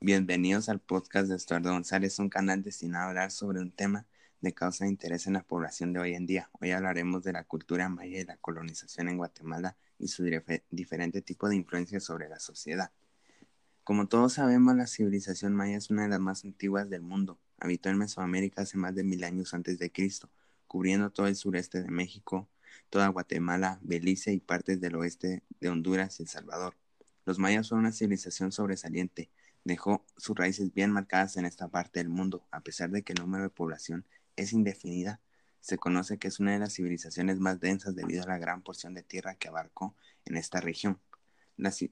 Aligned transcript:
Bienvenidos 0.00 0.68
al 0.68 0.78
podcast 0.78 1.28
de 1.28 1.36
Estuardo 1.36 1.72
González, 1.72 2.18
un 2.18 2.28
canal 2.28 2.62
destinado 2.62 3.06
a 3.06 3.08
hablar 3.08 3.30
sobre 3.30 3.60
un 3.60 3.70
tema 3.72 4.06
de 4.42 4.52
causa 4.52 4.84
de 4.84 4.90
interés 4.90 5.26
en 5.26 5.32
la 5.32 5.42
población 5.42 5.94
de 5.94 6.00
hoy 6.00 6.14
en 6.14 6.26
día. 6.26 6.50
Hoy 6.60 6.70
hablaremos 6.72 7.24
de 7.24 7.32
la 7.32 7.44
cultura 7.44 7.88
maya 7.88 8.20
y 8.20 8.24
la 8.24 8.36
colonización 8.36 9.08
en 9.08 9.16
Guatemala 9.16 9.74
y 9.98 10.08
su 10.08 10.22
diferente 10.70 11.22
tipo 11.22 11.48
de 11.48 11.56
influencia 11.56 11.98
sobre 11.98 12.28
la 12.28 12.38
sociedad. 12.38 12.92
Como 13.84 14.06
todos 14.06 14.34
sabemos, 14.34 14.76
la 14.76 14.86
civilización 14.86 15.54
maya 15.54 15.78
es 15.78 15.88
una 15.88 16.02
de 16.02 16.10
las 16.10 16.20
más 16.20 16.44
antiguas 16.44 16.90
del 16.90 17.00
mundo. 17.00 17.38
Habitó 17.58 17.88
en 17.88 17.96
Mesoamérica 17.96 18.62
hace 18.62 18.76
más 18.76 18.94
de 18.94 19.02
mil 19.02 19.24
años 19.24 19.54
antes 19.54 19.78
de 19.78 19.90
Cristo, 19.90 20.28
cubriendo 20.66 21.08
todo 21.10 21.26
el 21.26 21.36
sureste 21.36 21.82
de 21.82 21.90
México, 21.90 22.50
toda 22.90 23.08
Guatemala, 23.08 23.80
Belice 23.82 24.30
y 24.34 24.40
partes 24.40 24.78
del 24.78 24.96
oeste 24.96 25.42
de 25.58 25.68
Honduras 25.70 26.20
y 26.20 26.24
El 26.24 26.28
Salvador. 26.28 26.74
Los 27.24 27.38
mayas 27.38 27.66
son 27.66 27.78
una 27.78 27.92
civilización 27.92 28.52
sobresaliente, 28.52 29.30
dejó 29.66 30.04
sus 30.16 30.36
raíces 30.36 30.72
bien 30.72 30.92
marcadas 30.92 31.36
en 31.36 31.44
esta 31.44 31.68
parte 31.68 31.98
del 31.98 32.08
mundo, 32.08 32.46
a 32.52 32.60
pesar 32.60 32.90
de 32.90 33.02
que 33.02 33.12
el 33.12 33.20
número 33.20 33.42
de 33.42 33.50
población 33.50 34.04
es 34.36 34.52
indefinida. 34.52 35.20
Se 35.60 35.76
conoce 35.76 36.18
que 36.18 36.28
es 36.28 36.38
una 36.38 36.52
de 36.52 36.60
las 36.60 36.74
civilizaciones 36.74 37.40
más 37.40 37.58
densas 37.58 37.96
debido 37.96 38.22
a 38.22 38.28
la 38.28 38.38
gran 38.38 38.62
porción 38.62 38.94
de 38.94 39.02
tierra 39.02 39.34
que 39.34 39.48
abarcó 39.48 39.96
en 40.24 40.36
esta 40.36 40.60
región. 40.60 41.00
Las, 41.56 41.82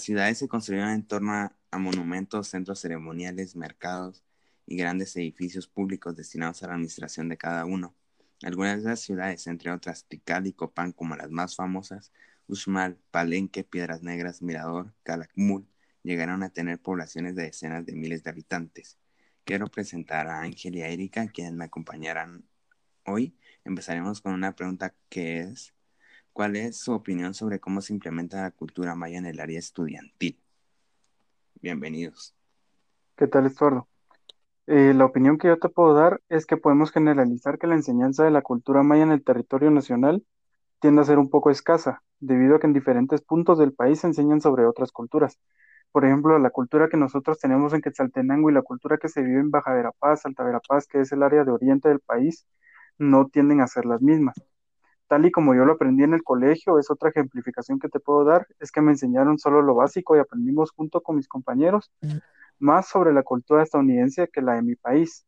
ciudades 0.00 0.38
se 0.38 0.46
construyeron 0.46 0.90
en 0.90 1.02
torno 1.02 1.32
a, 1.32 1.56
a 1.72 1.78
monumentos, 1.78 2.48
centros 2.48 2.78
ceremoniales, 2.78 3.56
mercados 3.56 4.22
y 4.64 4.76
grandes 4.76 5.16
edificios 5.16 5.66
públicos 5.66 6.14
destinados 6.14 6.62
a 6.62 6.68
la 6.68 6.74
administración 6.74 7.28
de 7.28 7.36
cada 7.36 7.64
uno. 7.64 7.96
Algunas 8.42 8.84
de 8.84 8.90
las 8.90 9.00
ciudades, 9.00 9.48
entre 9.48 9.72
otras 9.72 10.04
Tikal 10.04 10.46
y 10.46 10.52
Copán 10.52 10.92
como 10.92 11.16
las 11.16 11.30
más 11.30 11.56
famosas, 11.56 12.12
Uxmal, 12.46 12.96
Palenque, 13.10 13.64
Piedras 13.64 14.02
Negras, 14.02 14.40
Mirador, 14.40 14.94
Calakmul, 15.02 15.66
llegaron 16.08 16.42
a 16.42 16.48
tener 16.48 16.78
poblaciones 16.78 17.36
de 17.36 17.44
decenas 17.44 17.84
de 17.84 17.92
miles 17.92 18.22
de 18.24 18.30
habitantes. 18.30 18.98
Quiero 19.44 19.66
presentar 19.66 20.26
a 20.26 20.40
Ángel 20.40 20.76
y 20.76 20.82
a 20.82 20.88
Erika, 20.88 21.28
quienes 21.28 21.52
me 21.52 21.66
acompañarán 21.66 22.44
hoy. 23.04 23.36
Empezaremos 23.64 24.22
con 24.22 24.32
una 24.32 24.52
pregunta 24.52 24.94
que 25.10 25.40
es, 25.40 25.74
¿cuál 26.32 26.56
es 26.56 26.78
su 26.78 26.92
opinión 26.92 27.34
sobre 27.34 27.60
cómo 27.60 27.82
se 27.82 27.92
implementa 27.92 28.40
la 28.40 28.50
cultura 28.50 28.94
maya 28.94 29.18
en 29.18 29.26
el 29.26 29.38
área 29.38 29.58
estudiantil? 29.58 30.40
Bienvenidos. 31.60 32.34
¿Qué 33.14 33.26
tal, 33.26 33.44
Estuardo? 33.44 33.86
Eh, 34.66 34.94
la 34.94 35.04
opinión 35.04 35.36
que 35.36 35.48
yo 35.48 35.58
te 35.58 35.68
puedo 35.68 35.92
dar 35.92 36.22
es 36.30 36.46
que 36.46 36.56
podemos 36.56 36.90
generalizar 36.90 37.58
que 37.58 37.66
la 37.66 37.74
enseñanza 37.74 38.24
de 38.24 38.30
la 38.30 38.40
cultura 38.40 38.82
maya 38.82 39.02
en 39.02 39.12
el 39.12 39.24
territorio 39.24 39.70
nacional 39.70 40.24
tiende 40.80 41.02
a 41.02 41.04
ser 41.04 41.18
un 41.18 41.28
poco 41.28 41.50
escasa, 41.50 42.02
debido 42.18 42.56
a 42.56 42.60
que 42.60 42.66
en 42.66 42.72
diferentes 42.72 43.20
puntos 43.20 43.58
del 43.58 43.74
país 43.74 44.00
se 44.00 44.06
enseñan 44.06 44.40
sobre 44.40 44.64
otras 44.64 44.90
culturas. 44.90 45.38
Por 45.92 46.04
ejemplo, 46.04 46.38
la 46.38 46.50
cultura 46.50 46.88
que 46.88 46.96
nosotros 46.96 47.38
tenemos 47.38 47.72
en 47.72 47.80
Quetzaltenango 47.80 48.50
y 48.50 48.52
la 48.52 48.62
cultura 48.62 48.98
que 48.98 49.08
se 49.08 49.22
vive 49.22 49.40
en 49.40 49.50
Baja 49.50 49.72
Verapaz, 49.72 50.26
Alta 50.26 50.44
Verapaz, 50.44 50.86
que 50.86 51.00
es 51.00 51.12
el 51.12 51.22
área 51.22 51.44
de 51.44 51.50
oriente 51.50 51.88
del 51.88 52.00
país, 52.00 52.46
no 52.98 53.26
tienden 53.26 53.60
a 53.60 53.66
ser 53.66 53.86
las 53.86 54.02
mismas. 54.02 54.36
Tal 55.08 55.24
y 55.24 55.30
como 55.30 55.54
yo 55.54 55.64
lo 55.64 55.72
aprendí 55.72 56.02
en 56.04 56.12
el 56.12 56.22
colegio, 56.22 56.78
es 56.78 56.90
otra 56.90 57.08
ejemplificación 57.08 57.78
que 57.78 57.88
te 57.88 57.98
puedo 57.98 58.24
dar, 58.24 58.46
es 58.60 58.70
que 58.70 58.82
me 58.82 58.92
enseñaron 58.92 59.38
solo 59.38 59.62
lo 59.62 59.74
básico 59.74 60.14
y 60.14 60.20
aprendimos 60.20 60.70
junto 60.70 61.00
con 61.00 61.16
mis 61.16 61.28
compañeros 61.28 61.90
más 62.58 62.88
sobre 62.88 63.12
la 63.12 63.22
cultura 63.22 63.62
estadounidense 63.62 64.28
que 64.28 64.42
la 64.42 64.54
de 64.54 64.62
mi 64.62 64.74
país. 64.74 65.24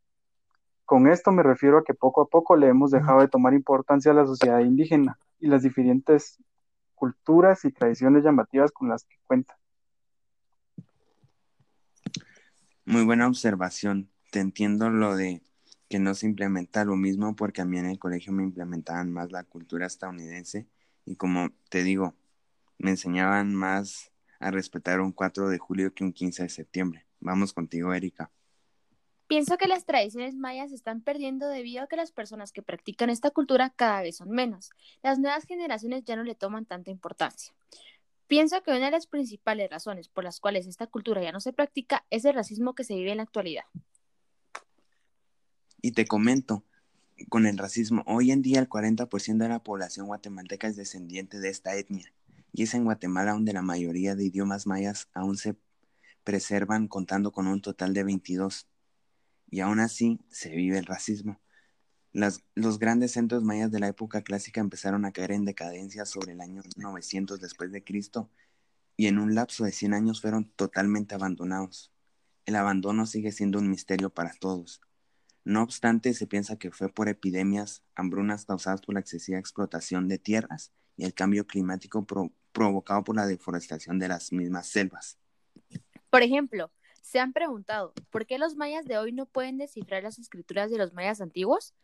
Con 0.85 1.07
esto 1.07 1.33
me 1.33 1.43
refiero 1.43 1.79
a 1.79 1.85
que 1.85 1.95
poco 1.95 2.21
a 2.21 2.27
poco 2.27 2.57
le 2.57 2.69
hemos 2.69 2.91
dejado 2.91 3.21
de 3.21 3.29
tomar 3.29 3.55
importancia 3.55 4.11
a 4.11 4.15
la 4.15 4.27
sociedad 4.27 4.59
indígena 4.61 5.19
y 5.39 5.47
las 5.47 5.63
diferentes 5.63 6.37
culturas 6.95 7.65
y 7.65 7.73
tradiciones 7.73 8.25
llamativas 8.25 8.73
con 8.73 8.89
las 8.89 9.05
que 9.05 9.17
cuenta. 9.27 9.60
Muy 12.91 13.05
buena 13.05 13.29
observación. 13.29 14.11
Te 14.33 14.41
entiendo 14.41 14.91
lo 14.91 15.15
de 15.15 15.43
que 15.89 16.01
no 16.01 16.13
se 16.15 16.27
implementa 16.27 16.85
lo 16.85 16.97
mismo 16.97 17.37
porque 17.37 17.63
a 17.63 17.65
mí 17.65 17.79
en 17.79 17.87
el 17.87 18.01
colegio 18.01 18.33
me 18.33 18.43
implementaban 18.43 19.13
más 19.13 19.31
la 19.31 19.45
cultura 19.45 19.87
estadounidense 19.87 20.67
y 21.07 21.15
como 21.15 21.51
te 21.69 21.85
digo, 21.85 22.17
me 22.79 22.91
enseñaban 22.91 23.55
más 23.55 24.11
a 24.41 24.51
respetar 24.51 25.01
un 25.01 25.13
4 25.13 25.49
de 25.49 25.59
julio 25.59 25.95
que 25.95 26.03
un 26.03 26.13
15 26.13 26.43
de 26.43 26.49
septiembre. 26.49 27.07
Vamos 27.21 27.53
contigo, 27.53 27.95
Erika. 27.95 28.33
Pienso 29.29 29.57
que 29.57 29.69
las 29.69 29.87
tradiciones 29.87 30.35
mayas 30.35 30.71
se 30.71 30.75
están 30.75 31.01
perdiendo 31.01 31.47
debido 31.47 31.85
a 31.85 31.87
que 31.87 31.95
las 31.95 32.11
personas 32.11 32.51
que 32.51 32.63
practican 32.63 33.09
esta 33.09 33.31
cultura 33.31 33.71
cada 33.71 34.03
vez 34.03 34.17
son 34.17 34.31
menos. 34.31 34.71
Las 35.05 35.21
nuevas 35.21 35.45
generaciones 35.45 36.03
ya 36.03 36.17
no 36.17 36.25
le 36.25 36.35
toman 36.35 36.67
tanta 36.67 36.91
importancia. 36.91 37.55
Pienso 38.31 38.63
que 38.63 38.71
una 38.71 38.85
de 38.85 38.93
las 38.93 39.09
principales 39.09 39.69
razones 39.69 40.09
por 40.09 40.23
las 40.23 40.39
cuales 40.39 40.69
esta 40.69 40.87
cultura 40.87 41.21
ya 41.21 41.33
no 41.33 41.41
se 41.41 41.53
practica 41.53 42.07
es 42.11 42.25
el 42.25 42.35
racismo 42.35 42.77
que 42.77 42.85
se 42.85 42.95
vive 42.95 43.11
en 43.11 43.17
la 43.17 43.25
actualidad. 43.25 43.65
Y 45.83 45.91
te 45.91 46.07
comento, 46.07 46.63
con 47.29 47.45
el 47.45 47.59
racismo, 47.59 48.05
hoy 48.07 48.31
en 48.31 48.41
día 48.41 48.61
el 48.61 48.69
40% 48.69 49.39
de 49.39 49.49
la 49.49 49.65
población 49.65 50.07
guatemalteca 50.07 50.69
es 50.69 50.77
descendiente 50.77 51.41
de 51.41 51.49
esta 51.49 51.75
etnia, 51.75 52.15
y 52.53 52.63
es 52.63 52.75
en 52.75 52.85
Guatemala 52.85 53.33
donde 53.33 53.53
la 53.53 53.63
mayoría 53.63 54.15
de 54.15 54.27
idiomas 54.27 54.65
mayas 54.65 55.09
aún 55.13 55.37
se 55.37 55.57
preservan 56.23 56.87
contando 56.87 57.33
con 57.33 57.49
un 57.49 57.61
total 57.61 57.95
de 57.95 58.05
22. 58.05 58.69
Y 59.51 59.59
aún 59.59 59.81
así 59.81 60.21
se 60.29 60.51
vive 60.51 60.79
el 60.79 60.87
racismo. 60.87 61.41
Los 62.13 62.79
grandes 62.79 63.13
centros 63.13 63.45
mayas 63.45 63.71
de 63.71 63.79
la 63.79 63.89
época 63.89 64.23
clásica 64.23 64.61
empezaron 64.61 65.05
a 65.05 65.13
caer 65.13 65.33
en 65.33 65.45
decadencia 65.45 66.05
sobre 66.05 66.33
el 66.33 66.41
año 66.41 66.63
900 66.77 67.41
después 67.41 67.71
de 67.71 67.85
Cristo 67.85 68.31
y 68.97 69.07
en 69.07 69.19
un 69.19 69.35
lapso 69.35 69.65
de 69.65 69.73
100 69.73 69.95
años 69.95 70.21
fueron 70.21 70.45
totalmente 70.57 71.15
abandonados. 71.15 71.93
El 72.47 72.57
abandono 72.57 73.07
sigue 73.07 73.33
siendo 73.33 73.59
un 73.59 73.71
misterio 73.71 74.11
para 74.11 74.35
todos. 74.35 74.81
No 75.45 75.63
obstante, 75.63 76.13
se 76.15 76.27
piensa 76.27 76.57
que 76.57 76.71
fue 76.71 76.93
por 76.93 77.09
epidemias, 77.09 77.83
hambrunas 77.95 78.45
causadas 78.45 78.83
por 78.83 78.95
la 78.95 79.01
excesiva 79.01 79.39
explotación 79.39 80.07
de 80.09 80.19
tierras 80.19 80.73
y 80.97 81.05
el 81.05 81.15
cambio 81.15 81.47
climático 81.47 82.07
provocado 82.53 83.05
por 83.05 83.17
la 83.17 83.27
deforestación 83.27 83.99
de 83.99 84.09
las 84.09 84.33
mismas 84.33 84.69
selvas. 84.69 85.19
Por 86.11 86.23
ejemplo, 86.23 86.71
¿se 87.01 87.19
han 87.19 87.33
preguntado 87.33 87.93
por 88.11 88.27
qué 88.27 88.39
los 88.39 88.57
mayas 88.57 88.85
de 88.85 88.99
hoy 88.99 89.13
no 89.13 89.27
pueden 89.27 89.59
descifrar 89.59 90.03
las 90.03 90.19
escrituras 90.19 90.71
de 90.71 90.79
los 90.79 90.93
mayas 90.93 91.21
antiguos? 91.21 91.75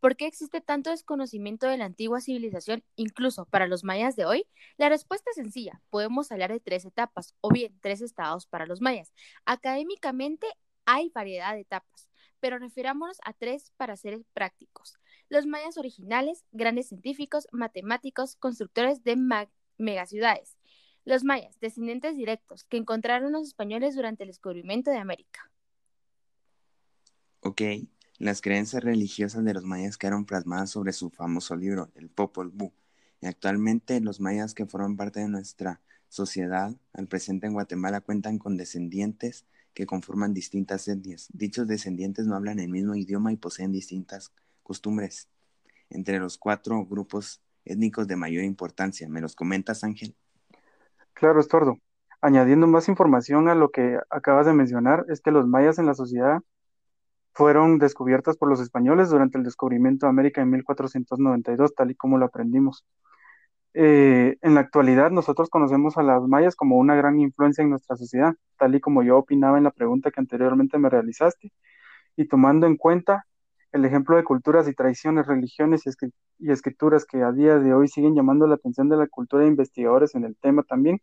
¿Por 0.00 0.16
qué 0.16 0.26
existe 0.26 0.60
tanto 0.60 0.90
desconocimiento 0.90 1.66
de 1.66 1.78
la 1.78 1.86
antigua 1.86 2.20
civilización 2.20 2.84
incluso 2.96 3.46
para 3.46 3.66
los 3.66 3.82
mayas 3.82 4.14
de 4.14 4.26
hoy? 4.26 4.46
La 4.76 4.88
respuesta 4.88 5.30
es 5.30 5.36
sencilla. 5.36 5.80
Podemos 5.90 6.30
hablar 6.30 6.52
de 6.52 6.60
tres 6.60 6.84
etapas 6.84 7.34
o 7.40 7.50
bien 7.50 7.78
tres 7.80 8.02
estados 8.02 8.46
para 8.46 8.66
los 8.66 8.80
mayas. 8.80 9.12
Académicamente 9.46 10.46
hay 10.84 11.10
variedad 11.14 11.54
de 11.54 11.60
etapas, 11.60 12.08
pero 12.40 12.58
refirámonos 12.58 13.18
a 13.24 13.32
tres 13.32 13.72
para 13.76 13.96
ser 13.96 14.20
prácticos. 14.34 14.94
Los 15.28 15.46
mayas 15.46 15.78
originales, 15.78 16.44
grandes 16.52 16.88
científicos, 16.88 17.48
matemáticos, 17.50 18.36
constructores 18.36 19.02
de 19.02 19.16
megaciudades. 19.78 20.55
Los 21.06 21.22
mayas, 21.22 21.60
descendientes 21.60 22.16
directos, 22.16 22.64
que 22.64 22.76
encontraron 22.76 23.30
los 23.30 23.46
españoles 23.46 23.94
durante 23.94 24.24
el 24.24 24.28
descubrimiento 24.28 24.90
de 24.90 24.98
América. 24.98 25.52
Ok, 27.38 27.62
las 28.18 28.40
creencias 28.40 28.82
religiosas 28.82 29.44
de 29.44 29.54
los 29.54 29.62
mayas 29.62 29.98
quedaron 29.98 30.24
plasmadas 30.24 30.70
sobre 30.70 30.92
su 30.92 31.10
famoso 31.10 31.54
libro, 31.54 31.92
el 31.94 32.08
Popol 32.08 32.50
Vuh. 32.50 32.72
Y 33.20 33.26
actualmente 33.26 34.00
los 34.00 34.18
mayas 34.18 34.52
que 34.52 34.66
forman 34.66 34.96
parte 34.96 35.20
de 35.20 35.28
nuestra 35.28 35.80
sociedad 36.08 36.74
al 36.92 37.06
presente 37.06 37.46
en 37.46 37.52
Guatemala 37.52 38.00
cuentan 38.00 38.38
con 38.38 38.56
descendientes 38.56 39.46
que 39.74 39.86
conforman 39.86 40.34
distintas 40.34 40.88
etnias. 40.88 41.28
Dichos 41.32 41.68
descendientes 41.68 42.26
no 42.26 42.34
hablan 42.34 42.58
el 42.58 42.68
mismo 42.68 42.96
idioma 42.96 43.32
y 43.32 43.36
poseen 43.36 43.70
distintas 43.70 44.32
costumbres. 44.64 45.28
Entre 45.88 46.18
los 46.18 46.36
cuatro 46.36 46.84
grupos 46.84 47.40
étnicos 47.64 48.08
de 48.08 48.16
mayor 48.16 48.42
importancia, 48.42 49.08
¿me 49.08 49.20
los 49.20 49.36
comentas, 49.36 49.84
Ángel? 49.84 50.16
Claro, 51.16 51.40
Estordo. 51.40 51.78
Añadiendo 52.20 52.66
más 52.66 52.88
información 52.90 53.48
a 53.48 53.54
lo 53.54 53.70
que 53.70 53.98
acabas 54.10 54.44
de 54.46 54.52
mencionar, 54.52 55.06
es 55.08 55.22
que 55.22 55.30
los 55.30 55.46
mayas 55.46 55.78
en 55.78 55.86
la 55.86 55.94
sociedad 55.94 56.40
fueron 57.32 57.78
descubiertas 57.78 58.36
por 58.36 58.48
los 58.50 58.60
españoles 58.60 59.10
durante 59.10 59.38
el 59.38 59.44
descubrimiento 59.44 60.06
de 60.06 60.10
América 60.10 60.42
en 60.42 60.50
1492, 60.50 61.74
tal 61.74 61.90
y 61.90 61.94
como 61.94 62.18
lo 62.18 62.26
aprendimos. 62.26 62.84
Eh, 63.74 64.36
en 64.42 64.54
la 64.54 64.60
actualidad, 64.60 65.10
nosotros 65.10 65.50
conocemos 65.50 65.96
a 65.98 66.02
las 66.02 66.22
mayas 66.22 66.56
como 66.56 66.76
una 66.78 66.94
gran 66.96 67.18
influencia 67.20 67.62
en 67.62 67.70
nuestra 67.70 67.96
sociedad, 67.96 68.34
tal 68.58 68.74
y 68.74 68.80
como 68.80 69.02
yo 69.02 69.18
opinaba 69.18 69.58
en 69.58 69.64
la 69.64 69.70
pregunta 69.70 70.10
que 70.10 70.20
anteriormente 70.20 70.78
me 70.78 70.90
realizaste, 70.90 71.52
y 72.16 72.28
tomando 72.28 72.66
en 72.66 72.76
cuenta 72.76 73.26
el 73.76 73.84
ejemplo 73.84 74.16
de 74.16 74.24
culturas 74.24 74.68
y 74.68 74.74
tradiciones, 74.74 75.26
religiones 75.26 75.84
y, 75.86 76.50
escrituras 76.50 77.04
que 77.04 77.22
a 77.22 77.32
día 77.32 77.58
de 77.58 77.74
hoy 77.74 77.88
siguen 77.88 78.14
llamando 78.14 78.46
la 78.46 78.56
atención 78.56 78.88
de 78.88 78.96
la 78.96 79.06
cultura 79.06 79.42
de 79.42 79.50
investigadores 79.50 80.14
en 80.14 80.24
el 80.24 80.36
tema 80.36 80.62
también, 80.62 81.00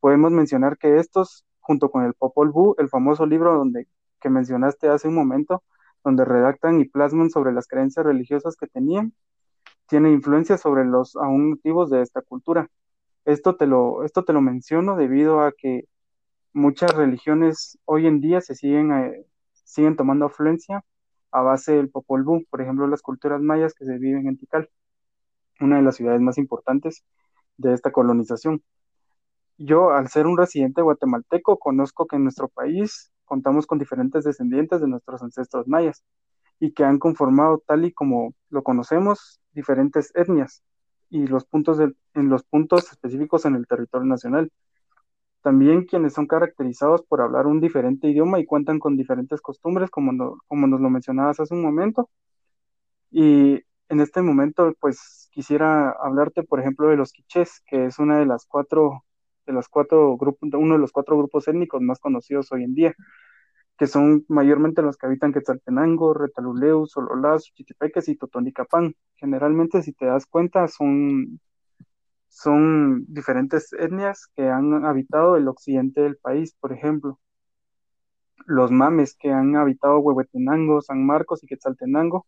podemos 0.00 0.32
mencionar 0.32 0.76
que 0.78 0.98
estos, 0.98 1.44
junto 1.60 1.90
con 1.90 2.04
el 2.04 2.14
Popol 2.14 2.50
Vuh, 2.50 2.74
el 2.78 2.88
famoso 2.88 3.26
libro 3.26 3.54
donde, 3.56 3.86
que 4.20 4.28
mencionaste 4.28 4.88
hace 4.88 5.08
un 5.08 5.14
momento, 5.14 5.62
donde 6.04 6.24
redactan 6.24 6.80
y 6.80 6.86
plasman 6.86 7.30
sobre 7.30 7.52
las 7.52 7.66
creencias 7.68 8.04
religiosas 8.04 8.56
que 8.56 8.66
tenían, 8.66 9.12
tiene 9.88 10.10
influencia 10.12 10.58
sobre 10.58 10.84
los 10.84 11.16
aún 11.16 11.50
nativos 11.50 11.90
de 11.90 12.02
esta 12.02 12.22
cultura. 12.22 12.68
Esto 13.24 13.56
te 13.56 13.66
lo, 13.66 14.04
esto 14.04 14.24
te 14.24 14.32
lo 14.32 14.40
menciono 14.40 14.96
debido 14.96 15.42
a 15.42 15.52
que 15.52 15.84
muchas 16.52 16.94
religiones 16.94 17.78
hoy 17.84 18.06
en 18.06 18.20
día 18.20 18.40
se 18.40 18.54
siguen, 18.54 18.92
eh, 18.92 19.26
siguen 19.52 19.96
tomando 19.96 20.26
afluencia 20.26 20.84
a 21.32 21.42
base 21.42 21.72
del 21.72 21.90
Popol 21.90 22.24
Vuh, 22.24 22.44
por 22.50 22.60
ejemplo, 22.60 22.86
las 22.86 23.02
culturas 23.02 23.40
mayas 23.40 23.74
que 23.74 23.84
se 23.84 23.98
viven 23.98 24.28
en 24.28 24.38
Tikal, 24.38 24.68
una 25.60 25.76
de 25.76 25.82
las 25.82 25.96
ciudades 25.96 26.20
más 26.20 26.38
importantes 26.38 27.04
de 27.56 27.74
esta 27.74 27.92
colonización. 27.92 28.62
Yo, 29.58 29.90
al 29.92 30.08
ser 30.08 30.26
un 30.26 30.38
residente 30.38 30.82
guatemalteco, 30.82 31.58
conozco 31.58 32.06
que 32.06 32.16
en 32.16 32.24
nuestro 32.24 32.48
país 32.48 33.12
contamos 33.24 33.66
con 33.66 33.78
diferentes 33.78 34.24
descendientes 34.24 34.80
de 34.80 34.88
nuestros 34.88 35.22
ancestros 35.22 35.68
mayas 35.68 36.02
y 36.58 36.72
que 36.72 36.84
han 36.84 36.98
conformado 36.98 37.62
tal 37.66 37.84
y 37.84 37.92
como 37.92 38.34
lo 38.48 38.62
conocemos 38.62 39.40
diferentes 39.52 40.12
etnias 40.14 40.62
y 41.10 41.26
los 41.26 41.44
puntos 41.44 41.78
en 41.80 42.28
los 42.28 42.44
puntos 42.44 42.90
específicos 42.90 43.44
en 43.44 43.56
el 43.56 43.66
territorio 43.66 44.06
nacional. 44.06 44.50
También 45.42 45.84
quienes 45.84 46.12
son 46.14 46.26
caracterizados 46.26 47.02
por 47.02 47.22
hablar 47.22 47.46
un 47.46 47.60
diferente 47.60 48.08
idioma 48.08 48.38
y 48.40 48.44
cuentan 48.46 48.78
con 48.78 48.96
diferentes 48.96 49.40
costumbres, 49.40 49.90
como, 49.90 50.38
como 50.46 50.66
nos 50.66 50.80
lo 50.80 50.90
mencionabas 50.90 51.40
hace 51.40 51.54
un 51.54 51.62
momento. 51.62 52.10
Y 53.10 53.62
en 53.88 54.00
este 54.00 54.22
momento, 54.22 54.72
pues 54.80 55.28
quisiera 55.32 55.90
hablarte, 55.90 56.42
por 56.44 56.60
ejemplo, 56.60 56.88
de 56.88 56.96
los 56.96 57.12
quichés, 57.12 57.62
que 57.66 57.86
es 57.86 57.98
una 57.98 58.18
de 58.18 58.26
las 58.26 58.46
cuatro, 58.46 59.04
de 59.46 59.52
los 59.52 59.68
cuatro 59.68 60.16
grupos, 60.16 60.50
uno 60.54 60.74
de 60.74 60.80
los 60.80 60.92
cuatro 60.92 61.16
grupos 61.18 61.48
étnicos 61.48 61.82
más 61.82 61.98
conocidos 62.00 62.52
hoy 62.52 62.64
en 62.64 62.74
día, 62.74 62.94
que 63.78 63.86
son 63.86 64.24
mayormente 64.28 64.82
los 64.82 64.96
que 64.96 65.06
habitan 65.06 65.32
Quetzaltenango, 65.32 66.14
Retaluleu, 66.14 66.86
Sololá, 66.86 67.38
Suchitepeques 67.38 68.08
y 68.08 68.16
Totonicapán. 68.16 68.94
Generalmente, 69.16 69.82
si 69.82 69.92
te 69.92 70.06
das 70.06 70.26
cuenta, 70.26 70.68
son 70.68 71.40
son 72.30 73.04
diferentes 73.08 73.72
etnias 73.72 74.28
que 74.36 74.48
han 74.48 74.86
habitado 74.86 75.36
el 75.36 75.48
occidente 75.48 76.00
del 76.00 76.16
país, 76.16 76.54
por 76.58 76.72
ejemplo. 76.72 77.18
Los 78.46 78.70
mames 78.70 79.14
que 79.14 79.30
han 79.30 79.56
habitado 79.56 79.98
Huehuetenango, 79.98 80.80
San 80.80 81.04
Marcos 81.04 81.42
y 81.42 81.48
Quetzaltenango, 81.48 82.26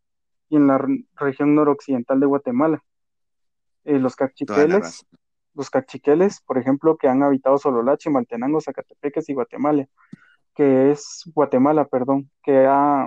y 0.48 0.56
en 0.56 0.66
la 0.66 0.84
región 1.14 1.54
noroccidental 1.54 2.18
de 2.18 2.26
Guatemala. 2.26 2.82
Eh, 3.84 3.98
los 3.98 4.16
cachiqueles, 4.16 5.06
los 5.54 5.70
cachiqueles, 5.70 6.40
por 6.42 6.58
ejemplo, 6.58 6.96
que 6.96 7.08
han 7.08 7.22
habitado 7.22 7.56
Sololachi, 7.56 8.10
Maltenango, 8.10 8.60
Zacatepeques 8.60 9.28
y 9.28 9.34
Guatemala, 9.34 9.86
que 10.54 10.90
es 10.90 11.22
Guatemala, 11.32 11.86
perdón, 11.86 12.28
que 12.42 12.66
ha, 12.66 13.06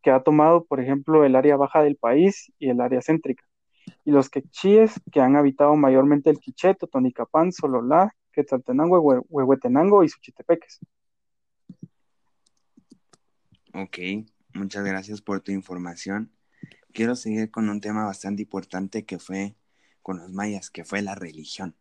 que 0.00 0.12
ha 0.12 0.22
tomado, 0.22 0.64
por 0.64 0.80
ejemplo, 0.80 1.24
el 1.24 1.34
área 1.34 1.56
baja 1.56 1.82
del 1.82 1.96
país 1.96 2.52
y 2.58 2.70
el 2.70 2.80
área 2.80 3.02
céntrica 3.02 3.44
y 4.04 4.10
los 4.12 4.30
quechíes 4.30 5.00
que 5.10 5.20
han 5.20 5.36
habitado 5.36 5.74
mayormente 5.76 6.30
el 6.30 6.38
Quicheto, 6.38 6.86
Tonicapán, 6.86 7.52
Sololá, 7.52 8.14
Quetzaltenango, 8.32 9.00
Huehuetenango 9.00 10.04
y 10.04 10.08
Suchitepeques. 10.08 10.80
Ok, 13.74 13.98
muchas 14.54 14.84
gracias 14.84 15.20
por 15.20 15.40
tu 15.40 15.52
información. 15.52 16.30
Quiero 16.92 17.16
seguir 17.16 17.50
con 17.50 17.68
un 17.68 17.80
tema 17.80 18.04
bastante 18.04 18.42
importante 18.42 19.04
que 19.04 19.18
fue 19.18 19.56
con 20.02 20.18
los 20.18 20.32
mayas, 20.32 20.70
que 20.70 20.84
fue 20.84 21.02
la 21.02 21.14
religión. 21.14 21.74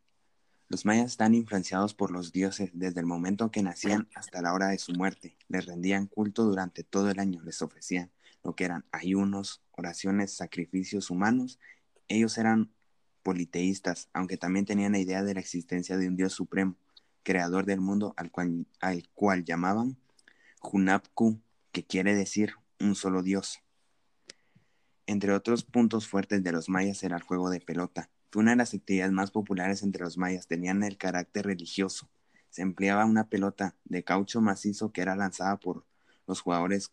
Los 0.68 0.84
mayas 0.84 1.12
están 1.12 1.36
influenciados 1.36 1.94
por 1.94 2.10
los 2.10 2.34
dioses 2.34 2.72
desde 2.74 3.00
el 3.00 3.06
momento 3.06 3.52
que 3.52 3.62
nacían 3.62 4.10
hasta 4.16 4.42
la 4.42 4.52
hora 4.52 4.70
de 4.70 4.80
su 4.80 4.94
muerte. 4.94 5.38
Les 5.48 5.68
rendían 5.68 6.08
culto 6.08 6.44
durante 6.44 6.84
todo 6.84 7.12
el 7.12 7.20
año, 7.20 7.44
les 7.44 7.62
ofrecían 7.62 8.12
lo 8.44 8.56
que 8.56 8.66
eran 8.66 8.84
ayunos, 8.92 9.62
oraciones, 9.72 10.34
sacrificios 10.34 11.12
humanos 11.12 11.60
ellos 12.08 12.38
eran 12.38 12.72
politeístas, 13.24 14.10
aunque 14.14 14.38
también 14.38 14.66
tenían 14.66 14.92
la 14.92 15.00
idea 15.00 15.24
de 15.24 15.34
la 15.34 15.40
existencia 15.40 15.98
de 15.98 16.08
un 16.08 16.16
Dios 16.16 16.34
supremo, 16.34 16.76
creador 17.24 17.66
del 17.66 17.82
mundo, 17.82 18.14
al 18.18 18.32
cual, 18.32 18.68
al 18.80 19.10
cual 19.16 19.44
llamaban 19.44 19.98
Hunapku, 20.62 21.40
que 21.72 21.84
quiere 21.84 22.16
decir 22.16 22.54
un 22.80 22.96
solo 22.96 23.24
Dios. 23.24 23.62
Entre 25.08 25.34
otros 25.34 25.64
puntos 25.64 26.08
fuertes 26.08 26.44
de 26.44 26.52
los 26.52 26.70
mayas 26.70 27.04
era 27.04 27.18
el 27.18 27.24
juego 27.24 27.50
de 27.50 27.62
pelota. 27.62 28.10
Fue 28.32 28.42
una 28.42 28.52
de 28.52 28.58
las 28.58 28.74
actividades 28.74 29.12
más 29.12 29.32
populares 29.32 29.84
entre 29.84 30.04
los 30.04 30.18
mayas, 30.18 30.48
tenían 30.48 30.84
el 30.84 30.98
carácter 30.98 31.46
religioso. 31.46 32.10
Se 32.50 32.62
empleaba 32.62 33.06
una 33.06 33.28
pelota 33.28 33.76
de 33.86 34.04
caucho 34.04 34.42
macizo 34.42 34.92
que 34.92 35.02
era 35.02 35.16
lanzada 35.16 35.58
por 35.58 35.86
los 36.28 36.42
jugadores 36.42 36.92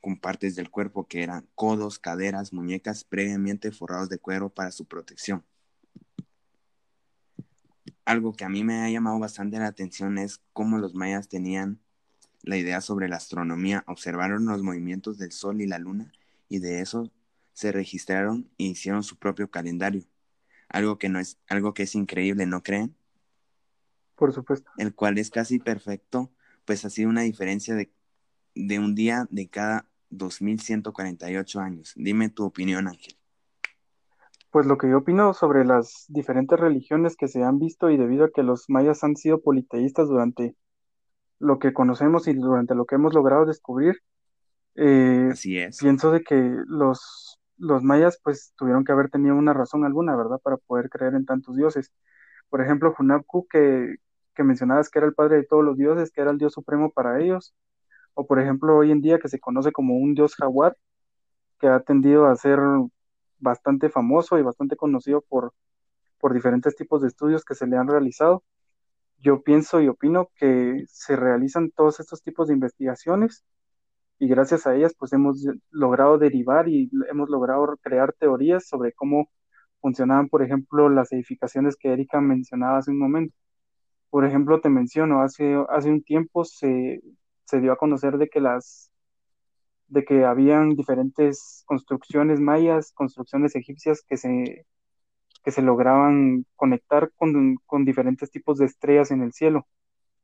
con 0.00 0.18
partes 0.18 0.56
del 0.56 0.70
cuerpo 0.70 1.06
que 1.06 1.22
eran 1.22 1.46
codos, 1.54 1.98
caderas, 1.98 2.52
muñecas 2.52 3.04
previamente 3.04 3.72
forrados 3.72 4.08
de 4.08 4.18
cuero 4.18 4.48
para 4.48 4.72
su 4.72 4.86
protección. 4.86 5.44
Algo 8.04 8.32
que 8.32 8.44
a 8.44 8.48
mí 8.48 8.64
me 8.64 8.80
ha 8.80 8.90
llamado 8.90 9.18
bastante 9.18 9.58
la 9.58 9.66
atención 9.66 10.18
es 10.18 10.40
cómo 10.52 10.78
los 10.78 10.94
mayas 10.94 11.28
tenían 11.28 11.80
la 12.42 12.56
idea 12.56 12.80
sobre 12.80 13.08
la 13.08 13.16
astronomía, 13.16 13.84
observaron 13.86 14.46
los 14.46 14.62
movimientos 14.62 15.18
del 15.18 15.32
sol 15.32 15.60
y 15.60 15.66
la 15.66 15.78
luna 15.78 16.12
y 16.48 16.58
de 16.58 16.80
eso 16.80 17.12
se 17.52 17.72
registraron 17.72 18.50
e 18.58 18.64
hicieron 18.64 19.02
su 19.02 19.16
propio 19.16 19.50
calendario. 19.50 20.04
Algo 20.68 20.98
que 20.98 21.08
no 21.08 21.18
es 21.18 21.38
algo 21.48 21.74
que 21.74 21.82
es 21.82 21.94
increíble, 21.94 22.46
¿no 22.46 22.62
creen? 22.62 22.96
Por 24.14 24.32
supuesto. 24.32 24.70
El 24.78 24.94
cual 24.94 25.18
es 25.18 25.30
casi 25.30 25.58
perfecto, 25.58 26.30
pues 26.64 26.84
ha 26.84 26.90
sido 26.90 27.10
una 27.10 27.22
diferencia 27.22 27.74
de, 27.74 27.90
de 28.54 28.78
un 28.78 28.94
día 28.94 29.26
de 29.30 29.48
cada 29.48 29.89
2148 30.10 31.60
años. 31.60 31.92
Dime 31.96 32.28
tu 32.28 32.44
opinión, 32.44 32.88
Ángel. 32.88 33.16
Pues 34.50 34.66
lo 34.66 34.78
que 34.78 34.90
yo 34.90 34.98
opino 34.98 35.32
sobre 35.32 35.64
las 35.64 36.06
diferentes 36.08 36.58
religiones 36.58 37.16
que 37.16 37.28
se 37.28 37.42
han 37.44 37.58
visto 37.58 37.88
y 37.88 37.96
debido 37.96 38.24
a 38.24 38.30
que 38.30 38.42
los 38.42 38.68
mayas 38.68 39.04
han 39.04 39.16
sido 39.16 39.40
politeístas 39.40 40.08
durante 40.08 40.56
lo 41.38 41.58
que 41.58 41.72
conocemos 41.72 42.28
y 42.28 42.34
durante 42.34 42.74
lo 42.74 42.84
que 42.84 42.96
hemos 42.96 43.14
logrado 43.14 43.46
descubrir, 43.46 43.96
eh, 44.74 45.28
Así 45.32 45.58
es. 45.58 45.78
pienso 45.78 46.10
de 46.10 46.22
que 46.22 46.34
los, 46.66 47.38
los 47.58 47.82
mayas 47.82 48.18
pues 48.22 48.52
tuvieron 48.56 48.84
que 48.84 48.92
haber 48.92 49.10
tenido 49.10 49.36
una 49.36 49.52
razón 49.54 49.84
alguna, 49.84 50.16
¿verdad? 50.16 50.40
Para 50.42 50.56
poder 50.56 50.90
creer 50.90 51.14
en 51.14 51.26
tantos 51.26 51.56
dioses. 51.56 51.92
Por 52.48 52.60
ejemplo, 52.60 52.94
Hunabku, 52.98 53.46
que, 53.48 53.96
que 54.34 54.42
mencionabas 54.44 54.90
que 54.90 54.98
era 54.98 55.06
el 55.08 55.14
padre 55.14 55.36
de 55.36 55.44
todos 55.44 55.64
los 55.64 55.76
dioses, 55.76 56.10
que 56.10 56.20
era 56.22 56.30
el 56.32 56.38
dios 56.38 56.52
supremo 56.54 56.90
para 56.90 57.20
ellos, 57.20 57.54
o 58.14 58.26
por 58.26 58.40
ejemplo 58.40 58.76
hoy 58.76 58.90
en 58.90 59.00
día 59.00 59.18
que 59.18 59.28
se 59.28 59.40
conoce 59.40 59.72
como 59.72 59.96
un 59.96 60.14
dios 60.14 60.34
jaguar, 60.34 60.76
que 61.58 61.68
ha 61.68 61.80
tendido 61.80 62.26
a 62.26 62.36
ser 62.36 62.58
bastante 63.38 63.90
famoso 63.90 64.38
y 64.38 64.42
bastante 64.42 64.76
conocido 64.76 65.22
por, 65.22 65.52
por 66.18 66.34
diferentes 66.34 66.76
tipos 66.76 67.02
de 67.02 67.08
estudios 67.08 67.44
que 67.44 67.54
se 67.54 67.66
le 67.66 67.76
han 67.76 67.88
realizado. 67.88 68.44
Yo 69.18 69.42
pienso 69.42 69.80
y 69.80 69.88
opino 69.88 70.30
que 70.36 70.84
se 70.88 71.16
realizan 71.16 71.70
todos 71.70 72.00
estos 72.00 72.22
tipos 72.22 72.48
de 72.48 72.54
investigaciones 72.54 73.44
y 74.18 74.28
gracias 74.28 74.66
a 74.66 74.74
ellas 74.76 74.94
pues 74.98 75.12
hemos 75.12 75.46
logrado 75.70 76.18
derivar 76.18 76.68
y 76.68 76.90
hemos 77.10 77.28
logrado 77.30 77.76
crear 77.82 78.12
teorías 78.14 78.66
sobre 78.68 78.92
cómo 78.92 79.30
funcionaban, 79.80 80.28
por 80.28 80.42
ejemplo, 80.42 80.88
las 80.88 81.12
edificaciones 81.12 81.76
que 81.76 81.92
Erika 81.92 82.20
mencionaba 82.20 82.78
hace 82.78 82.90
un 82.90 82.98
momento. 82.98 83.34
Por 84.10 84.24
ejemplo, 84.26 84.60
te 84.60 84.68
menciono, 84.68 85.22
hace, 85.22 85.56
hace 85.70 85.90
un 85.90 86.02
tiempo 86.02 86.44
se, 86.44 87.00
se 87.50 87.60
dio 87.60 87.72
a 87.72 87.76
conocer 87.76 88.16
de 88.18 88.28
que 88.28 88.40
las 88.40 88.90
de 89.88 90.04
que 90.04 90.24
habían 90.24 90.76
diferentes 90.76 91.64
construcciones 91.66 92.38
mayas, 92.38 92.92
construcciones 92.92 93.56
egipcias 93.56 94.02
que 94.02 94.16
se, 94.16 94.64
que 95.42 95.50
se 95.50 95.62
lograban 95.62 96.46
conectar 96.54 97.10
con, 97.16 97.56
con 97.66 97.84
diferentes 97.84 98.30
tipos 98.30 98.58
de 98.58 98.66
estrellas 98.66 99.10
en 99.10 99.22
el 99.22 99.32
cielo. 99.32 99.66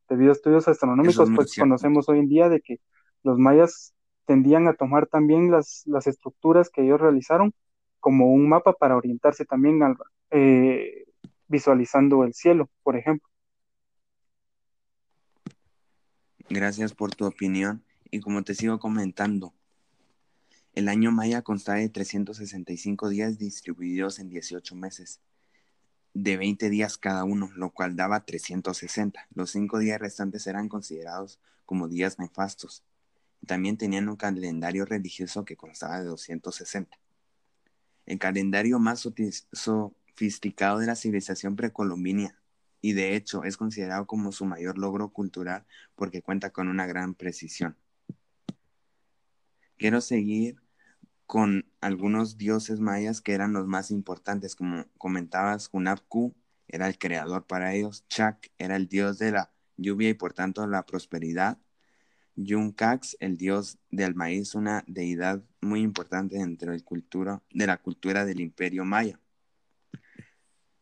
Debido 0.08 0.30
a 0.30 0.34
estudios 0.34 0.68
astronómicos, 0.68 1.30
pues 1.34 1.56
conocemos 1.58 2.08
hoy 2.08 2.20
en 2.20 2.28
día 2.28 2.48
de 2.48 2.60
que 2.60 2.78
los 3.24 3.38
mayas 3.38 3.92
tendían 4.24 4.68
a 4.68 4.74
tomar 4.74 5.08
también 5.08 5.50
las, 5.50 5.82
las 5.86 6.06
estructuras 6.06 6.70
que 6.70 6.82
ellos 6.82 7.00
realizaron 7.00 7.52
como 7.98 8.32
un 8.32 8.48
mapa 8.48 8.72
para 8.72 8.96
orientarse 8.96 9.44
también 9.44 9.82
al, 9.82 9.96
eh, 10.30 11.06
visualizando 11.48 12.22
el 12.22 12.34
cielo, 12.34 12.70
por 12.84 12.96
ejemplo. 12.96 13.28
Gracias 16.48 16.94
por 16.94 17.12
tu 17.12 17.26
opinión 17.26 17.82
y 18.08 18.20
como 18.20 18.44
te 18.44 18.54
sigo 18.54 18.78
comentando, 18.78 19.52
el 20.74 20.88
año 20.88 21.10
maya 21.10 21.42
consta 21.42 21.74
de 21.74 21.88
365 21.88 23.08
días 23.08 23.36
distribuidos 23.36 24.20
en 24.20 24.28
18 24.28 24.76
meses, 24.76 25.20
de 26.14 26.36
20 26.36 26.70
días 26.70 26.98
cada 26.98 27.24
uno, 27.24 27.50
lo 27.56 27.70
cual 27.70 27.96
daba 27.96 28.24
360. 28.24 29.26
Los 29.34 29.50
cinco 29.50 29.80
días 29.80 30.00
restantes 30.00 30.46
eran 30.46 30.68
considerados 30.68 31.40
como 31.64 31.88
días 31.88 32.20
nefastos. 32.20 32.84
También 33.44 33.76
tenían 33.76 34.08
un 34.08 34.16
calendario 34.16 34.84
religioso 34.84 35.44
que 35.44 35.56
constaba 35.56 35.98
de 35.98 36.04
260. 36.04 36.96
El 38.06 38.20
calendario 38.20 38.78
más 38.78 39.08
sofisticado 39.52 40.78
de 40.78 40.86
la 40.86 40.94
civilización 40.94 41.56
precolombina 41.56 42.38
y 42.86 42.92
de 42.92 43.16
hecho 43.16 43.42
es 43.42 43.56
considerado 43.56 44.06
como 44.06 44.30
su 44.30 44.44
mayor 44.44 44.78
logro 44.78 45.08
cultural 45.08 45.66
porque 45.96 46.22
cuenta 46.22 46.50
con 46.50 46.68
una 46.68 46.86
gran 46.86 47.14
precisión. 47.16 47.76
Quiero 49.76 50.00
seguir 50.00 50.62
con 51.26 51.66
algunos 51.80 52.38
dioses 52.38 52.78
mayas 52.78 53.20
que 53.20 53.32
eran 53.32 53.52
los 53.52 53.66
más 53.66 53.90
importantes, 53.90 54.54
como 54.54 54.84
comentabas, 54.98 55.68
Hunabku 55.72 56.36
era 56.68 56.86
el 56.86 56.96
creador 56.96 57.44
para 57.48 57.74
ellos, 57.74 58.06
Chak 58.08 58.52
era 58.56 58.76
el 58.76 58.86
dios 58.86 59.18
de 59.18 59.32
la 59.32 59.50
lluvia 59.76 60.10
y 60.10 60.14
por 60.14 60.32
tanto 60.32 60.64
la 60.68 60.86
prosperidad. 60.86 61.58
Yuncax, 62.36 63.16
el 63.18 63.36
dios 63.36 63.78
del 63.90 64.14
maíz, 64.14 64.54
una 64.54 64.84
deidad 64.86 65.42
muy 65.60 65.80
importante 65.80 66.36
dentro 66.36 66.70
de 66.70 67.66
la 67.66 67.78
cultura 67.78 68.24
del 68.24 68.40
imperio 68.40 68.84
maya. 68.84 69.18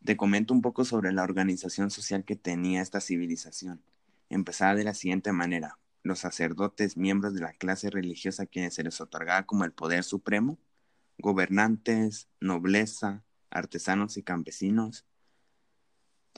Te 0.04 0.18
comento 0.18 0.52
un 0.52 0.61
poco 0.61 0.84
sobre 0.84 1.12
la 1.12 1.23
organización 1.23 1.90
social 1.90 2.25
que 2.25 2.37
tenía 2.37 2.82
esta 2.82 3.00
civilización. 3.00 3.82
Empezaba 4.28 4.75
de 4.75 4.84
la 4.84 4.92
siguiente 4.92 5.32
manera. 5.32 5.78
Los 6.02 6.18
sacerdotes, 6.18 6.99
miembros 6.99 7.32
de 7.32 7.40
la 7.40 7.54
clase 7.54 7.88
religiosa 7.88 8.42
a 8.42 8.46
quienes 8.46 8.75
se 8.75 8.82
les 8.82 9.00
otorgaba 9.00 9.46
como 9.46 9.64
el 9.64 9.73
poder 9.73 10.04
supremo, 10.04 10.58
gobernantes, 11.16 12.28
nobleza, 12.38 13.25
artesanos 13.49 14.18
y 14.18 14.23
campesinos. 14.23 15.06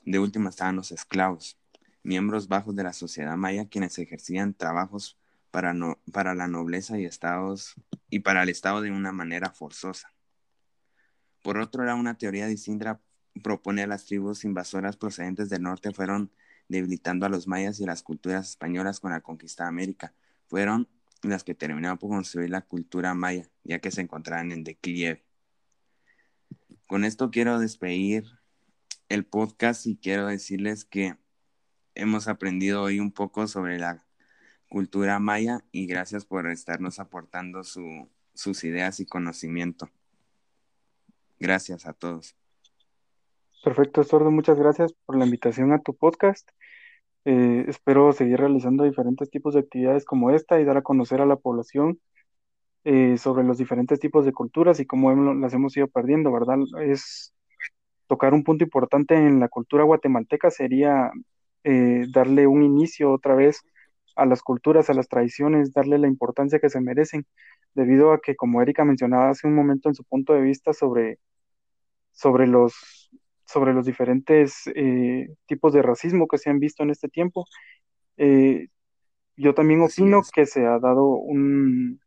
De 0.05 0.21
último 0.21 0.49
estaban 0.49 0.77
los 0.77 0.93
esclavos, 0.93 1.59
miembros 2.05 2.47
bajos 2.47 2.77
de 2.77 2.85
la 2.85 2.93
sociedad 2.93 3.37
maya 3.37 3.69
quienes 3.69 3.99
ejercían 3.99 4.55
trabajos 4.55 5.19
para, 5.51 5.75
no, 5.75 5.99
para 6.13 6.37
la 6.37 6.47
nobleza 6.47 7.01
y, 7.01 7.05
estados, 7.05 7.75
y 8.11 8.21
para 8.21 8.45
el 8.45 8.49
Estado 8.49 8.81
de 8.81 8.93
una 8.93 9.11
manera 9.11 9.51
forzosa. 9.51 10.13
Por 11.43 11.59
otro 11.59 11.85
lado, 11.85 11.99
una 11.99 12.17
teoría 12.17 12.47
distinta 12.47 13.01
propone 13.43 13.83
a 13.83 13.87
las 13.87 14.07
tribus 14.07 14.45
invasoras 14.45 14.97
procedentes 14.97 15.49
del 15.49 15.63
norte 15.63 15.93
fueron 15.93 16.31
debilitando 16.69 17.27
a 17.27 17.29
los 17.29 17.47
mayas 17.47 17.81
y 17.81 17.87
las 17.87 18.03
culturas 18.03 18.51
españolas 18.51 19.01
con 19.01 19.13
la 19.13 19.21
conquista 19.21 19.65
de 19.65 19.69
América. 19.69 20.15
Fueron 20.49 20.89
las 21.23 21.45
que 21.45 21.55
terminaron 21.55 21.99
por 21.99 22.11
construir 22.11 22.51
la 22.51 22.63
cultura 22.63 23.15
maya, 23.15 23.49
ya 23.65 23.79
que 23.79 23.91
se 23.91 24.01
encontraban 24.01 24.53
en 24.53 24.65
declive. 24.65 25.25
Con 26.87 27.05
esto 27.05 27.31
quiero 27.31 27.59
despedir 27.59 28.25
el 29.09 29.25
podcast 29.25 29.87
y 29.87 29.97
quiero 29.97 30.27
decirles 30.27 30.85
que 30.85 31.17
hemos 31.95 32.29
aprendido 32.29 32.83
hoy 32.83 33.01
un 33.01 33.13
poco 33.13 33.47
sobre 33.47 33.79
la 33.79 34.07
cultura 34.69 35.19
maya 35.19 35.65
y 35.73 35.87
gracias 35.87 36.25
por 36.25 36.49
estarnos 36.49 36.99
aportando 36.99 37.63
sus 37.65 38.65
ideas 38.65 39.01
y 39.01 39.07
conocimiento. 39.07 39.91
Gracias 41.39 41.87
a 41.87 41.93
todos. 41.93 42.37
Perfecto, 43.67 44.05
Sordo, 44.05 44.31
muchas 44.31 44.61
gracias 44.61 44.93
por 44.93 45.17
la 45.19 45.25
invitación 45.25 45.73
a 45.73 45.81
tu 45.81 45.93
podcast. 45.93 46.49
Eh, 47.25 47.65
espero 47.67 48.13
seguir 48.13 48.39
realizando 48.39 48.85
diferentes 48.85 49.29
tipos 49.29 49.55
de 49.55 49.61
actividades 49.61 50.05
como 50.05 50.31
esta 50.31 50.61
y 50.61 50.65
dar 50.65 50.77
a 50.77 50.83
conocer 50.83 51.21
a 51.21 51.27
la 51.27 51.35
población 51.35 52.01
eh, 52.85 53.19
sobre 53.19 53.43
los 53.43 53.59
diferentes 53.59 53.99
tipos 53.99 54.25
de 54.25 54.33
culturas 54.33 54.79
y 54.79 54.87
cómo 54.87 55.13
las 55.35 55.53
hemos 55.53 55.77
ido 55.77 55.89
perdiendo, 55.89 56.31
¿verdad? 56.33 56.59
Es 56.81 57.35
tocar 58.07 58.35
un 58.35 58.45
punto 58.45 58.63
importante 58.63 59.17
en 59.17 59.41
la 59.41 59.49
cultura 59.49 59.83
guatemalteca 59.83 60.53
sería 60.53 61.11
eh, 61.65 62.07
darle 62.11 62.47
un 62.47 62.63
inicio 62.63 63.13
otra 63.13 63.35
vez 63.35 63.63
a 64.15 64.27
las 64.27 64.43
culturas, 64.43 64.91
a 64.91 64.95
las 64.95 65.09
tradiciones, 65.09 65.73
darle 65.73 65.99
la 65.99 66.07
importancia 66.07 66.61
que 66.61 66.71
se 66.71 66.81
merecen, 66.81 67.27
debido 67.75 68.13
a 68.13 68.21
que, 68.21 68.37
como 68.37 68.63
Erika 68.63 68.85
mencionaba 68.85 69.31
hace 69.31 69.49
un 69.49 69.57
momento 69.57 69.89
en 69.89 69.97
su 69.97 70.05
punto 70.05 70.35
de 70.35 70.43
vista 70.43 70.73
sobre, 70.73 71.19
sobre 72.13 72.47
los 72.47 72.96
sobre 73.47 73.73
los 73.73 73.87
diferentes 73.87 74.63
eh, 74.75 75.29
tipos 75.47 75.73
de 75.73 75.83
racismo 75.83 76.29
que 76.29 76.39
se 76.39 76.51
han 76.51 76.59
visto 76.59 76.83
en 76.83 76.91
este 76.91 77.09
tiempo. 77.09 77.47
Eh, 78.17 78.69
yo 79.37 79.55
también 79.55 79.83
opino 79.83 80.23
que 80.35 80.47
se 80.47 80.67
ha 80.67 80.79
dado 80.79 81.07
un, 81.07 82.01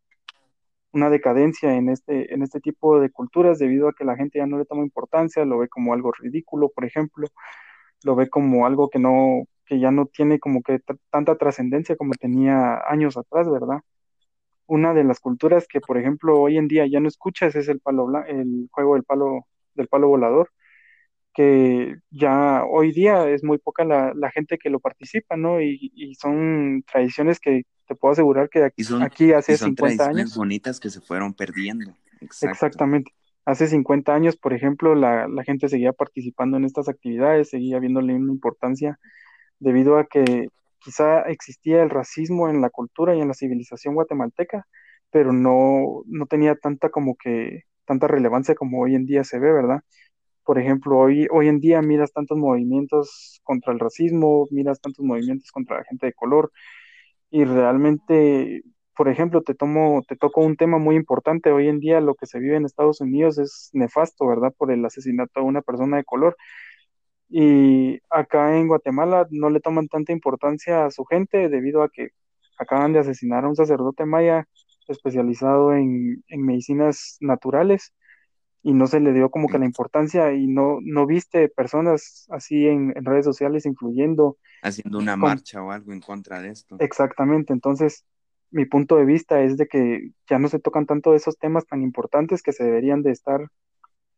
una 0.91 1.09
decadencia 1.09 1.75
en 1.75 1.89
este, 1.89 2.33
en 2.33 2.43
este 2.43 2.59
tipo 2.59 2.99
de 2.99 3.11
culturas 3.11 3.59
debido 3.59 3.87
a 3.89 3.93
que 3.93 4.05
la 4.05 4.15
gente 4.15 4.39
ya 4.39 4.47
no 4.47 4.57
le 4.57 4.65
toma 4.65 4.83
importancia, 4.83 5.45
lo 5.45 5.59
ve 5.59 5.69
como 5.69 5.93
algo 5.93 6.11
ridículo, 6.11 6.69
por 6.69 6.85
ejemplo, 6.85 7.27
lo 8.03 8.15
ve 8.15 8.29
como 8.29 8.65
algo 8.65 8.89
que 8.89 8.99
no, 8.99 9.45
que 9.65 9.79
ya 9.79 9.91
no 9.91 10.07
tiene 10.07 10.39
como 10.39 10.61
que 10.63 10.79
tanta 11.11 11.37
trascendencia 11.37 11.95
como 11.95 12.13
tenía 12.13 12.81
años 12.87 13.17
atrás, 13.17 13.49
¿verdad? 13.49 13.79
Una 14.67 14.93
de 14.93 15.03
las 15.03 15.19
culturas 15.19 15.67
que, 15.67 15.81
por 15.81 15.97
ejemplo, 15.97 16.39
hoy 16.41 16.57
en 16.57 16.67
día 16.67 16.87
ya 16.87 16.99
no 16.99 17.07
escuchas 17.07 17.55
es 17.55 17.67
el 17.69 17.79
palo 17.81 18.07
el 18.27 18.69
juego 18.71 18.95
del 18.95 19.03
palo 19.03 19.47
del 19.75 19.87
palo 19.87 20.07
volador 20.09 20.51
que 21.33 21.95
ya 22.09 22.63
hoy 22.65 22.91
día 22.91 23.29
es 23.29 23.43
muy 23.43 23.57
poca 23.57 23.83
la, 23.83 24.31
gente 24.31 24.57
que 24.57 24.69
lo 24.69 24.79
participa, 24.79 25.37
¿no? 25.37 25.61
Y, 25.61 26.15
son 26.19 26.83
tradiciones 26.91 27.39
que 27.39 27.63
te 27.87 27.95
puedo 27.95 28.13
asegurar 28.13 28.49
que 28.49 28.63
aquí, 28.63 28.83
aquí 29.01 29.33
hace 29.33 29.53
y 29.53 29.57
son 29.57 29.69
50 29.69 30.07
años. 30.07 30.35
bonitas 30.35 30.79
que 30.79 30.89
se 30.89 31.01
fueron 31.01 31.33
perdiendo. 31.33 31.93
Exactamente. 32.21 33.11
Hace 33.45 33.67
50 33.67 34.13
años, 34.13 34.37
por 34.37 34.53
ejemplo, 34.53 34.95
la, 34.95 35.27
la, 35.27 35.43
gente 35.43 35.69
seguía 35.69 35.93
participando 35.93 36.57
en 36.57 36.65
estas 36.65 36.87
actividades, 36.89 37.49
seguía 37.49 37.79
viéndole 37.79 38.13
una 38.13 38.31
importancia 38.31 38.99
debido 39.59 39.97
a 39.97 40.05
que 40.05 40.49
quizá 40.79 41.21
existía 41.21 41.83
el 41.83 41.89
racismo 41.89 42.49
en 42.49 42.61
la 42.61 42.69
cultura 42.69 43.15
y 43.15 43.21
en 43.21 43.27
la 43.27 43.33
civilización 43.33 43.95
guatemalteca, 43.95 44.67
pero 45.11 45.33
no, 45.33 46.03
no 46.05 46.25
tenía 46.25 46.55
tanta 46.55 46.89
como 46.89 47.15
que 47.15 47.63
tanta 47.85 48.07
relevancia 48.07 48.55
como 48.55 48.81
hoy 48.81 48.95
en 48.95 49.05
día 49.05 49.23
se 49.23 49.39
ve, 49.39 49.51
¿verdad? 49.51 49.81
Por 50.49 50.57
ejemplo, 50.57 50.97
hoy, 50.97 51.27
hoy 51.29 51.47
en 51.47 51.59
día 51.59 51.79
miras 51.83 52.11
tantos 52.11 52.35
movimientos 52.35 53.39
contra 53.43 53.71
el 53.71 53.79
racismo, 53.79 54.47
miras 54.49 54.81
tantos 54.81 55.05
movimientos 55.05 55.51
contra 55.51 55.77
la 55.77 55.83
gente 55.83 56.07
de 56.07 56.13
color 56.13 56.51
y 57.29 57.43
realmente, 57.43 58.63
por 58.97 59.09
ejemplo, 59.09 59.43
te 59.43 59.53
tomo, 59.53 60.01
te 60.07 60.15
toco 60.15 60.41
un 60.41 60.55
tema 60.55 60.79
muy 60.79 60.95
importante. 60.95 61.51
Hoy 61.51 61.67
en 61.67 61.79
día 61.79 62.01
lo 62.01 62.15
que 62.15 62.25
se 62.25 62.39
vive 62.39 62.55
en 62.55 62.65
Estados 62.65 62.99
Unidos 62.99 63.37
es 63.37 63.69
nefasto, 63.73 64.25
¿verdad? 64.25 64.51
Por 64.57 64.71
el 64.71 64.83
asesinato 64.83 65.41
de 65.41 65.45
una 65.45 65.61
persona 65.61 65.97
de 65.97 66.03
color. 66.03 66.35
Y 67.29 67.99
acá 68.09 68.57
en 68.57 68.67
Guatemala 68.69 69.27
no 69.29 69.51
le 69.51 69.59
toman 69.59 69.87
tanta 69.87 70.13
importancia 70.13 70.85
a 70.85 70.89
su 70.89 71.05
gente 71.05 71.47
debido 71.49 71.83
a 71.83 71.89
que 71.89 72.09
acaban 72.57 72.91
de 72.93 72.99
asesinar 72.99 73.45
a 73.45 73.49
un 73.49 73.55
sacerdote 73.55 74.05
maya 74.05 74.47
especializado 74.87 75.75
en, 75.75 76.23
en 76.27 76.41
medicinas 76.43 77.17
naturales 77.21 77.93
y 78.61 78.73
no 78.73 78.87
se 78.87 78.99
le 78.99 79.13
dio 79.13 79.29
como 79.29 79.47
que 79.47 79.57
la 79.57 79.65
importancia 79.65 80.33
y 80.33 80.47
no, 80.47 80.79
no 80.81 81.05
viste 81.05 81.47
personas 81.49 82.27
así 82.29 82.67
en, 82.67 82.93
redes 83.05 83.25
sociales 83.25 83.65
influyendo. 83.65 84.37
Haciendo 84.61 84.97
una 84.97 85.15
marcha 85.15 85.63
o 85.63 85.71
algo 85.71 85.93
en 85.93 86.01
contra 86.01 86.41
de 86.41 86.49
esto. 86.49 86.75
Exactamente, 86.79 87.53
entonces 87.53 88.05
mi 88.51 88.65
punto 88.65 88.97
de 88.97 89.05
vista 89.05 89.41
es 89.41 89.57
de 89.57 89.67
que 89.67 90.11
ya 90.27 90.39
no 90.39 90.49
se 90.49 90.59
tocan 90.59 90.85
tanto 90.85 91.13
esos 91.13 91.37
temas 91.37 91.65
tan 91.67 91.83
importantes 91.83 92.41
que 92.41 92.51
se 92.51 92.63
deberían 92.63 93.03
de 93.03 93.11
estar 93.11 93.47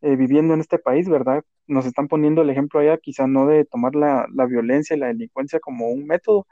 eh, 0.01 0.15
viviendo 0.15 0.53
en 0.53 0.62
este 0.62 0.79
país, 0.79 1.07
¿verdad? 1.07 1.43
Nos 1.67 1.86
están 1.86 2.07
poniendo 2.07 2.41
el 2.41 2.50
ejemplo 2.50 2.79
allá, 2.79 2.98
quizá 2.98 3.27
no 3.27 3.45
de 3.45 3.65
tomar 3.65 3.93
la, 3.93 4.25
violencia 4.48 4.95
y 4.95 5.00
la 5.00 5.07
delincuencia 5.07 5.60
como 5.60 5.89
un 5.89 6.07
método, 6.07 6.48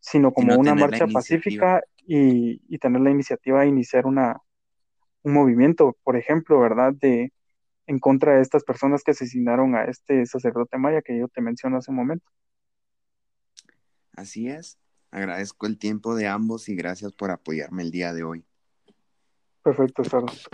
sino 0.00 0.32
como 0.32 0.56
una 0.56 0.74
marcha 0.74 1.06
pacífica 1.06 1.82
y, 2.06 2.60
y 2.68 2.78
tener 2.78 3.00
la 3.00 3.10
iniciativa 3.10 3.60
de 3.60 3.68
iniciar 3.68 4.04
una, 4.04 4.36
un 5.22 5.32
movimiento, 5.32 5.96
por 6.04 6.16
ejemplo, 6.16 6.60
¿verdad? 6.60 6.92
De 6.94 7.32
en 7.86 7.98
contra 7.98 8.36
de 8.36 8.42
estas 8.42 8.64
personas 8.64 9.02
que 9.02 9.10
asesinaron 9.10 9.74
a 9.74 9.84
este 9.84 10.24
sacerdote 10.26 10.78
maya 10.78 11.02
que 11.02 11.18
yo 11.18 11.28
te 11.28 11.40
menciono 11.40 11.78
hace 11.78 11.90
un 11.90 11.96
momento. 11.96 12.26
Así 14.12 14.48
es. 14.48 14.78
Agradezco 15.10 15.66
el 15.66 15.78
tiempo 15.78 16.14
de 16.14 16.26
ambos 16.26 16.68
y 16.68 16.76
gracias 16.76 17.12
por 17.12 17.30
apoyarme 17.30 17.82
el 17.82 17.90
día 17.90 18.12
de 18.12 18.24
hoy. 18.24 18.44
Perfecto, 19.62 20.02
Carlos. 20.02 20.48